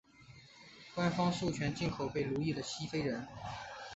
[0.95, 3.23] 官方授权进口被奴役的西非人。